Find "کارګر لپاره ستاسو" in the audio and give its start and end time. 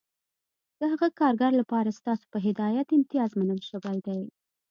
1.19-2.25